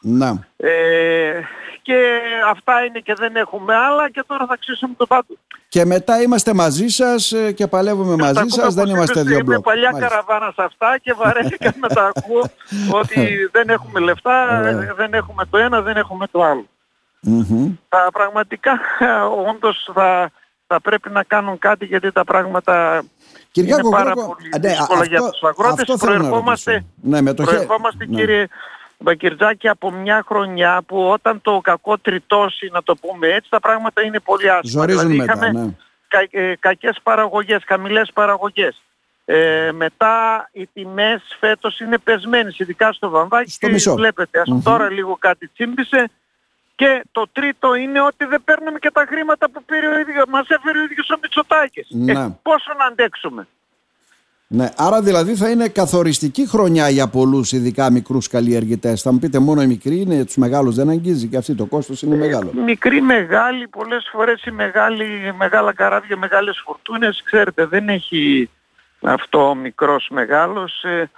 Να. 0.00 0.46
Ε, 0.56 1.40
και 1.82 2.20
αυτά 2.50 2.84
είναι 2.84 2.98
και 2.98 3.14
δεν 3.14 3.36
έχουμε 3.36 3.74
άλλα 3.74 4.10
και 4.10 4.24
τώρα 4.26 4.46
θα 4.46 4.52
αξίσουμε 4.52 4.94
το 4.96 5.06
πάτο. 5.06 5.34
Και 5.68 5.84
μετά 5.84 6.22
είμαστε 6.22 6.54
μαζί 6.54 6.88
σας 6.88 7.32
ε, 7.32 7.52
και 7.52 7.66
παλεύουμε 7.66 8.16
μαζί 8.16 8.48
σας, 8.48 8.74
δεν 8.74 8.86
είμαστε 8.86 9.22
δύο 9.22 9.40
μπλοκ. 9.44 9.46
Είμαι 9.46 9.60
παλιά 9.60 9.90
Μάλιστα. 9.92 10.08
καραβάνα 10.08 10.52
σε 10.54 10.62
αυτά 10.62 10.98
και 11.02 11.12
βαρέθηκα 11.12 11.74
να 11.80 11.88
τα 11.88 12.12
ακούω 12.14 12.42
ότι 13.00 13.48
δεν 13.52 13.68
έχουμε 13.68 14.00
λεφτά, 14.00 14.62
δεν 14.96 15.14
έχουμε 15.14 15.44
το 15.50 15.58
ένα, 15.58 15.80
δεν 15.80 15.96
έχουμε 15.96 16.26
το 16.26 16.42
άλλο. 16.42 16.66
Mm-hmm. 17.26 17.78
Τα 17.88 18.08
πραγματικά 18.12 18.80
όντως 19.48 19.90
θα, 19.94 20.30
θα 20.72 20.80
πρέπει 20.80 21.10
να 21.10 21.22
κάνουν 21.22 21.58
κάτι 21.58 21.84
γιατί 21.84 22.12
τα 22.12 22.24
πράγματα 22.24 23.04
Κυριάκο, 23.50 23.80
είναι 23.86 23.96
πάρα 23.96 24.12
πολύ 24.12 24.48
ναι, 24.60 24.68
δύσκολα 24.68 25.00
αυτό, 25.00 25.04
για 25.04 25.30
τους 25.30 25.42
αγρότες. 25.42 25.96
Προερχόμαστε, 25.98 26.84
ναι, 27.02 27.20
με 27.20 27.34
το 27.34 27.42
προερχόμαστε 27.42 28.06
ναι. 28.06 28.16
κύριε 28.16 28.46
Μπακυρτζάκη 28.98 29.68
από 29.68 29.90
μια 29.90 30.24
χρονιά 30.26 30.82
που 30.86 31.08
όταν 31.08 31.40
το 31.40 31.60
κακό 31.62 31.98
τριτώσει, 31.98 32.68
να 32.72 32.82
το 32.82 32.96
πούμε 32.96 33.26
έτσι, 33.28 33.50
τα 33.50 33.60
πράγματα 33.60 34.02
είναι 34.02 34.20
πολύ 34.20 34.50
άσχημα. 34.50 34.84
Δηλαδή 34.84 35.16
μετά, 35.16 35.32
είχαμε 35.32 35.60
ναι. 35.60 35.70
κα, 36.08 36.26
ε, 36.30 36.56
κακές 36.58 36.98
παραγωγές, 37.02 37.62
χαμηλές 37.66 38.10
παραγωγές. 38.14 38.82
Ε, 39.24 39.70
μετά 39.72 40.48
οι 40.52 40.66
τιμές 40.66 41.22
φέτος 41.40 41.80
είναι 41.80 41.98
πεσμένες, 41.98 42.58
ειδικά 42.58 42.92
στο 42.92 43.08
βαμβάκι. 43.08 43.50
Στο 43.50 43.68
μισό. 43.68 43.94
Βλέπετε, 43.94 44.40
ας 44.40 44.48
mm-hmm. 44.52 44.62
τώρα 44.64 44.90
λίγο 44.90 45.16
κάτι 45.20 45.48
τσίμπησε. 45.48 46.10
Και 46.82 47.02
το 47.12 47.26
τρίτο 47.32 47.74
είναι 47.74 48.00
ότι 48.00 48.24
δεν 48.24 48.42
παίρνουμε 48.44 48.78
και 48.78 48.90
τα 48.90 49.06
χρήματα 49.08 49.50
που 49.50 49.64
πήρε 49.64 49.86
ο 49.86 49.98
ίδιος, 49.98 50.24
μας 50.28 50.48
έφερε 50.48 50.78
ο 50.78 50.82
ίδιος 50.82 51.10
ο 51.10 51.18
Μητσοτάκης. 51.22 51.86
Ναι. 51.90 52.12
Ε, 52.12 52.38
πόσο 52.42 52.72
να 52.78 52.84
αντέξουμε; 52.84 53.46
Ναι, 54.46 54.68
άρα 54.76 55.02
δηλαδή 55.02 55.34
θα 55.34 55.50
είναι 55.50 55.68
καθοριστική 55.68 56.48
χρονιά 56.48 56.88
για 56.88 57.08
πολλούς 57.08 57.52
ειδικά 57.52 57.90
μικρούς 57.90 58.28
καλλιεργητές. 58.28 59.02
Θα 59.02 59.12
μου 59.12 59.18
πείτε 59.18 59.38
μόνο 59.38 59.62
οι 59.62 59.66
μικροί 59.66 60.00
είναι, 60.00 60.24
τους 60.24 60.36
μεγάλους 60.36 60.74
δεν 60.74 60.88
αγγίζει 60.88 61.26
και 61.26 61.36
αυτή 61.36 61.54
το 61.54 61.66
κόστος 61.66 62.02
είναι 62.02 62.16
μεγάλο. 62.16 62.52
Ε, 62.56 62.60
μικροί, 62.60 63.00
μεγάλοι, 63.00 63.68
πολλές 63.68 64.08
φορές 64.12 64.44
οι 64.44 64.50
μεγάλοι, 64.50 65.34
μεγάλα 65.36 65.72
καράβια, 65.72 66.16
μεγάλες 66.16 66.62
φορτούνες, 66.64 67.22
ξέρετε 67.24 67.66
δεν 67.66 67.88
έχει 67.88 68.50
αυτό 69.00 69.48
ο 69.48 69.54
μικρός 69.54 70.08
μεγάλος. 70.10 70.82
Ε, 70.84 71.10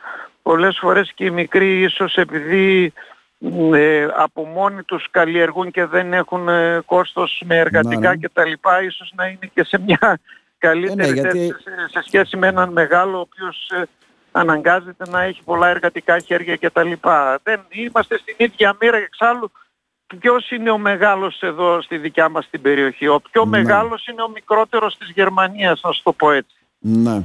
πολλές 0.43 0.79
φορές 0.81 1.13
και 1.15 1.25
οι 1.25 1.31
μικροί 1.31 1.83
ίσως 1.83 2.17
επειδή 2.17 2.93
ε, 3.75 4.07
από 4.17 4.45
μόνοι 4.45 4.83
τους 4.83 5.11
καλλιεργούν 5.11 5.71
και 5.71 5.85
δεν 5.85 6.13
έχουν 6.13 6.49
ε, 6.49 6.83
κόστος 6.87 7.43
με 7.45 7.59
εργατικά 7.59 8.09
ναι, 8.09 8.17
ναι. 8.17 8.29
κτλ. 8.29 8.51
Ίσως 8.87 9.13
να 9.15 9.27
είναι 9.27 9.51
και 9.55 9.65
σε 9.65 9.79
μια 9.79 10.21
καλύτερη 10.59 11.19
ε, 11.19 11.23
ναι, 11.23 11.31
σε, 11.91 12.03
σχέση 12.07 12.37
με 12.37 12.47
έναν 12.47 12.73
μεγάλο 12.73 13.17
ο 13.17 13.21
οποίος 13.21 13.71
ε, 13.71 13.83
αναγκάζεται 14.33 15.05
να 15.11 15.23
έχει 15.23 15.43
πολλά 15.45 15.69
εργατικά 15.69 16.19
χέρια 16.19 16.57
κτλ. 16.57 16.93
Δεν 17.43 17.61
είμαστε 17.71 18.19
στην 18.19 18.35
ίδια 18.39 18.77
μοίρα 18.81 18.97
εξάλλου 18.97 19.51
ποιος 20.19 20.51
είναι 20.51 20.71
ο 20.71 20.79
μεγάλος 20.79 21.41
εδώ 21.41 21.83
στη 21.83 21.99
δικιά 21.99 22.29
μας 22.29 22.49
την 22.51 22.63
περιοχή; 22.63 23.07
Ο 23.07 23.21
πιο 23.31 23.45
ναι. 23.45 23.59
μεγάλος 23.59 24.07
είναι 24.07 24.23
ο 24.23 24.29
μικρότερος 24.29 24.97
της 24.97 25.11
Γερμανίας, 25.11 25.81
να 25.83 25.93
σου 25.93 26.03
το 26.03 26.13
πω 26.13 26.31
έτσι. 26.31 26.57
Ναι. 26.79 27.23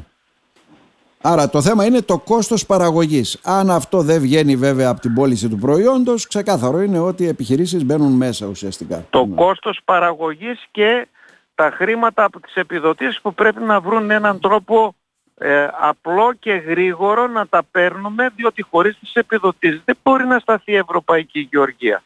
Άρα 1.22 1.50
το 1.50 1.62
θέμα 1.62 1.86
είναι 1.86 2.02
το 2.02 2.18
κόστος 2.18 2.66
παραγωγής. 2.66 3.40
Αν 3.44 3.70
αυτό 3.70 4.02
δεν 4.02 4.22
βγαίνει 4.22 4.56
βέβαια 4.56 4.90
από 4.90 5.00
την 5.00 5.14
πώληση 5.14 5.50
του 5.50 5.58
προϊόντος, 5.58 6.28
ξεκάθαρο 6.28 6.82
είναι 6.82 7.00
ότι 7.00 7.24
οι 7.24 7.28
επιχειρήσεις 7.28 7.86
μπαίνουν 7.86 8.12
μέσα 8.12 8.48
ουσιαστικά. 8.48 9.06
Το 9.10 9.26
ναι. 9.26 9.36
κόστος 9.36 9.80
παραγωγής 9.86 10.68
και 10.72 11.08
τα 11.56 11.72
χρήματα 11.74 12.24
από 12.24 12.40
τις 12.40 12.56
επιδοτήσεις 12.56 13.22
που 13.22 13.34
πρέπει 13.34 13.62
να 13.62 13.80
βρουν 13.80 14.12
έναν 14.12 14.40
τρόπο 14.40 14.96
ε, 15.36 15.68
απλό 15.80 16.34
και 16.40 16.52
γρήγορο 16.52 17.28
να 17.28 17.48
τα 17.48 17.64
παίρνουμε 17.72 18.30
διότι 18.36 18.62
χωρίς 18.62 19.00
τις 19.00 19.14
επιδοτήσεις 19.14 19.82
δεν 19.86 19.98
μπορεί 20.04 20.26
να 20.26 20.40
σταθεί 20.40 20.72
η 20.72 20.76
Ευρωπαϊκή 20.76 21.48
Γεωργία. 21.52 22.04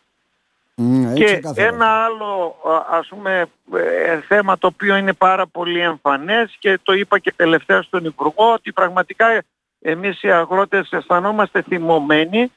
Mm, 0.82 1.14
και 1.14 1.42
ένα 1.56 1.86
άλλο 1.86 2.56
ας 2.92 3.08
πούμε 3.08 3.46
ε, 3.74 4.20
θέμα 4.28 4.58
το 4.58 4.68
οποίο 4.68 4.96
είναι 4.96 5.14
πάρα 5.14 5.48
πολύ 5.48 5.80
εμφανές 5.80 6.56
και 6.60 6.80
το 6.84 6.94
είπα 6.94 7.20
και 7.20 7.34
τελευταία 7.36 7.82
στον 7.82 8.06
Υπουργό 8.06 8.54
ότι 8.54 8.72
πραγματικά 8.72 9.44
εμείς 9.80 10.24
οι 10.24 10.32
αγρότες 10.32 10.92
αισθανόμαστε 10.92 11.62
θυμωμένοι 11.62 12.52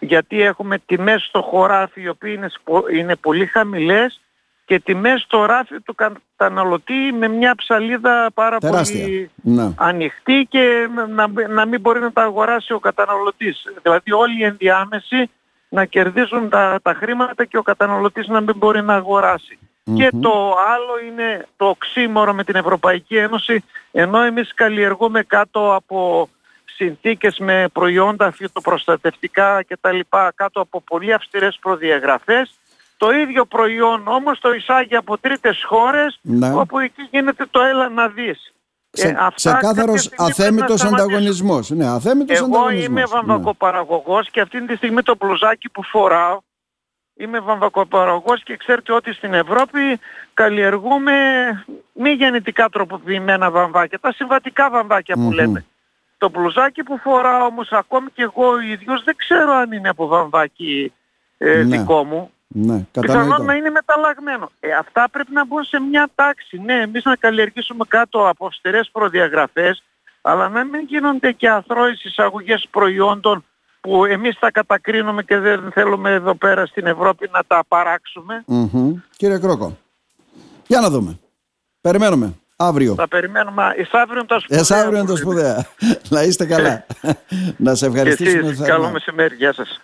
γιατί 0.00 0.42
έχουμε 0.42 0.78
τιμές 0.78 1.22
στο 1.22 1.42
χωράφι 1.42 2.00
οι 2.00 2.08
οποίες 2.08 2.34
είναι, 2.34 2.48
είναι 2.92 3.16
πολύ 3.16 3.46
χαμηλές 3.46 4.20
και 4.64 4.80
τιμές 4.80 5.20
στο 5.20 5.44
ράφι 5.44 5.80
του 5.80 5.94
καταναλωτή 5.94 7.12
με 7.18 7.28
μια 7.28 7.54
ψαλίδα 7.54 8.30
πάρα 8.34 8.58
πολύ 8.58 9.30
ναι. 9.42 9.72
ανοιχτή 9.76 10.46
και 10.50 10.88
να, 11.08 11.26
να 11.48 11.66
μην 11.66 11.80
μπορεί 11.80 12.00
να 12.00 12.12
τα 12.12 12.22
αγοράσει 12.22 12.72
ο 12.72 12.78
καταναλωτής. 12.78 13.66
Δηλαδή 13.82 14.12
όλοι 14.12 14.38
οι 14.40 14.44
ενδιάμεσοι 14.44 15.30
να 15.72 15.84
κερδίζουν 15.84 16.48
τα, 16.48 16.78
τα 16.82 16.94
χρήματα 16.94 17.44
και 17.44 17.58
ο 17.58 17.62
καταναλωτής 17.62 18.26
να 18.28 18.40
μην 18.40 18.56
μπορεί 18.56 18.82
να 18.82 18.94
αγορασει 18.94 19.58
Και 19.94 20.10
το 20.20 20.54
άλλο 20.74 20.94
είναι 21.06 21.46
το 21.56 21.66
οξύμορο 21.66 22.34
με 22.34 22.44
την 22.44 22.56
Ευρωπαϊκή 22.56 23.16
Ένωση, 23.16 23.64
ενώ 23.92 24.22
εμείς 24.22 24.54
καλλιεργούμε 24.54 25.22
κάτω 25.22 25.74
από 25.74 26.28
συνθήκες 26.64 27.38
με 27.38 27.68
προϊόντα 27.72 28.32
φυτοπροστατευτικά 28.32 29.64
κτλ. 29.68 30.00
κάτω 30.34 30.60
από 30.60 30.80
πολύ 30.80 31.12
αυστηρές 31.12 31.58
προδιαγραφές, 31.60 32.58
το 32.96 33.10
ίδιο 33.10 33.44
προϊόν 33.44 34.08
όμως 34.08 34.40
το 34.40 34.52
εισάγει 34.52 34.96
από 34.96 35.18
τρίτες 35.18 35.64
χώρες 35.66 36.18
ναι. 36.22 36.54
όπου 36.54 36.78
εκεί 36.78 37.02
γίνεται 37.10 37.46
το 37.50 37.60
έλα 37.60 37.88
να 37.88 38.08
δεις. 38.08 38.52
Σε, 38.94 39.08
ε, 39.08 39.16
ξεκάθαρος 39.34 40.10
αθέμητος 40.16 40.84
ανταγωνισμός. 40.84 41.70
Ναι, 41.70 41.86
αθέμητος 41.86 42.36
Εγώ 42.36 42.46
ανταγωνισμός. 42.46 42.86
είμαι 42.86 43.04
βαμβακοπαραγωγός 43.04 44.30
και 44.30 44.40
αυτή 44.40 44.66
τη 44.66 44.76
στιγμή 44.76 45.02
το 45.02 45.14
μπλουζάκι 45.18 45.68
που 45.68 45.82
φοράω 45.82 46.40
είμαι 47.16 47.40
βαμβακοπαραγωγός 47.40 48.42
και 48.42 48.56
ξέρετε 48.56 48.92
ότι 48.92 49.12
στην 49.12 49.34
Ευρώπη 49.34 50.00
καλλιεργούμε 50.34 51.12
μη 51.92 52.10
γεννητικά 52.10 52.68
τροποποιημένα 52.68 53.50
βαμβάκια, 53.50 53.98
τα 54.00 54.12
συμβατικά 54.12 54.70
βαμβάκια 54.70 55.14
που 55.14 55.32
λέμε. 55.32 55.64
Το 56.18 56.28
μπλουζάκι 56.28 56.82
που 56.82 56.98
φοράω 56.98 57.46
όμως 57.46 57.72
ακόμη 57.72 58.10
και 58.14 58.22
εγώ 58.22 58.48
ο 58.48 58.60
ίδιος 58.60 59.04
δεν 59.04 59.16
ξέρω 59.16 59.52
αν 59.52 59.72
είναι 59.72 59.88
από 59.88 60.06
βαμβάκι 60.06 60.92
ε, 61.38 61.62
ναι. 61.62 61.76
δικό 61.76 62.04
μου. 62.04 62.30
Ναι, 62.54 62.86
Πιθανόν 63.00 63.44
να 63.44 63.54
είναι 63.54 63.70
μεταλλαγμένο. 63.70 64.50
Ε, 64.60 64.72
αυτά 64.72 65.08
πρέπει 65.10 65.32
να 65.32 65.46
μπουν 65.46 65.64
σε 65.64 65.80
μια 65.80 66.10
τάξη. 66.14 66.58
Ναι, 66.58 66.80
εμείς 66.80 67.04
να 67.04 67.16
καλλιεργήσουμε 67.16 67.84
κάτω 67.88 68.28
από 68.28 68.46
αυστηρές 68.46 68.88
προδιαγραφές, 68.92 69.82
αλλά 70.22 70.48
να 70.48 70.64
μην 70.64 70.80
γίνονται 70.86 71.32
και 71.32 71.48
αθρώες 71.48 72.04
εισαγωγές 72.04 72.66
προϊόντων 72.70 73.44
που 73.80 74.04
εμείς 74.04 74.38
τα 74.38 74.50
κατακρίνουμε 74.50 75.22
και 75.22 75.38
δεν 75.38 75.70
θέλουμε 75.72 76.10
εδώ 76.10 76.34
πέρα 76.34 76.66
στην 76.66 76.86
Ευρώπη 76.86 77.28
να 77.32 77.44
τα 77.46 77.64
παράξουμε. 77.68 78.44
Κύριε 79.16 79.38
Κρόκο, 79.38 79.78
για 80.66 80.80
να 80.80 80.90
δούμε. 80.90 81.18
Περιμένουμε. 81.80 82.34
Αύριο. 82.56 82.94
Θα 82.94 83.08
περιμένουμε. 83.08 83.74
Εσάβριο 83.76 84.24
το 84.24 84.40
σπουδαία. 84.40 84.60
Εσάβριο 84.60 85.04
το 85.04 85.16
σπουδαία. 85.16 85.66
να 86.08 86.22
είστε 86.22 86.46
καλά. 86.46 86.86
να 87.56 87.74
σε 87.74 87.86
ευχαριστήσουμε. 87.86 88.40
Και 88.40 88.48
εσείς, 88.48 88.66
καλό 88.66 88.90
μεσημέρι. 88.90 89.34
Γεια 89.34 89.52
σας. 89.52 89.80